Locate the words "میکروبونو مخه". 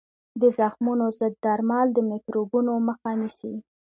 2.11-3.11